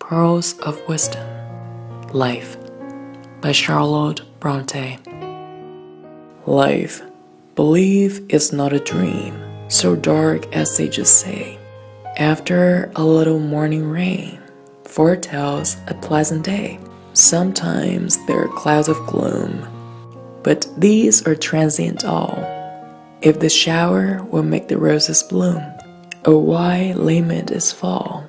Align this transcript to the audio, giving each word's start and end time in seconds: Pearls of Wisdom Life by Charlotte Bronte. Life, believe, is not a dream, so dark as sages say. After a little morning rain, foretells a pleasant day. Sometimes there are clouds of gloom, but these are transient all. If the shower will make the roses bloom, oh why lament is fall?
Pearls 0.00 0.58
of 0.58 0.80
Wisdom 0.88 1.24
Life 2.12 2.56
by 3.40 3.52
Charlotte 3.52 4.22
Bronte. 4.40 4.98
Life, 6.46 7.02
believe, 7.54 8.20
is 8.28 8.52
not 8.52 8.72
a 8.72 8.80
dream, 8.80 9.40
so 9.68 9.94
dark 9.94 10.52
as 10.52 10.74
sages 10.74 11.08
say. 11.08 11.60
After 12.16 12.90
a 12.96 13.04
little 13.04 13.38
morning 13.38 13.88
rain, 13.88 14.40
foretells 14.84 15.76
a 15.86 15.94
pleasant 15.94 16.44
day. 16.44 16.80
Sometimes 17.12 18.18
there 18.26 18.42
are 18.42 18.48
clouds 18.48 18.88
of 18.88 18.96
gloom, 19.06 19.64
but 20.42 20.66
these 20.76 21.24
are 21.24 21.36
transient 21.36 22.04
all. 22.04 22.34
If 23.22 23.38
the 23.38 23.50
shower 23.50 24.24
will 24.24 24.42
make 24.42 24.66
the 24.66 24.78
roses 24.78 25.22
bloom, 25.22 25.62
oh 26.24 26.38
why 26.38 26.94
lament 26.96 27.52
is 27.52 27.70
fall? 27.70 28.26